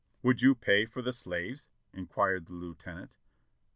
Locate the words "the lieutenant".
2.47-3.11